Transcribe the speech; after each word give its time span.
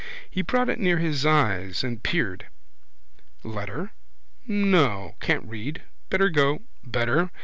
He 0.27 0.41
brought 0.41 0.67
it 0.69 0.79
near 0.79 0.97
his 0.97 1.27
eyes 1.27 1.83
and 1.83 2.01
peered. 2.01 2.47
Letter? 3.43 3.91
No. 4.47 5.15
Can't 5.19 5.47
read. 5.47 5.83
Better 6.09 6.31
go. 6.31 6.63
Better. 6.83 7.29